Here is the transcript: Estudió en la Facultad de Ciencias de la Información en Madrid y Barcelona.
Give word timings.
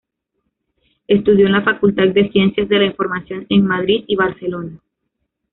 Estudió 1.07 1.45
en 1.45 1.51
la 1.51 1.61
Facultad 1.61 2.07
de 2.07 2.31
Ciencias 2.31 2.67
de 2.67 2.79
la 2.79 2.85
Información 2.85 3.45
en 3.49 3.67
Madrid 3.67 4.03
y 4.07 4.15
Barcelona. 4.15 4.79